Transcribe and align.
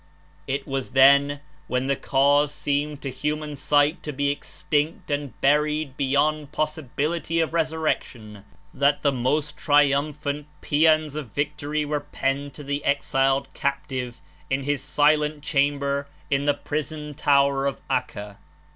It 0.47 0.67
was 0.67 0.93
then, 0.93 1.41
when 1.67 1.85
the 1.85 1.95
Cause 1.95 2.51
seemed 2.51 3.03
to 3.03 3.11
human 3.11 3.55
sight 3.55 4.01
to 4.01 4.11
be 4.11 4.31
extinct 4.31 5.11
and 5.11 5.39
buried 5.41 5.95
beyond 5.95 6.51
pos 6.51 6.75
sibility 6.75 7.37
of 7.43 7.53
resurrection, 7.53 8.43
that 8.73 9.03
the 9.03 9.11
most 9.11 9.57
triumphant 9.57 10.47
pasans 10.61 11.13
of 11.15 11.29
victory 11.29 11.85
were 11.85 11.99
penned 11.99 12.53
by 12.53 12.63
the 12.63 12.83
exiled 12.83 13.53
captive 13.53 14.19
In 14.49 14.63
his 14.63 14.81
silent 14.81 15.43
chamber 15.43 16.07
In 16.31 16.45
the 16.45 16.55
prison 16.55 17.13
tower 17.13 17.67
of 17.67 17.79
Acca. 17.87 18.37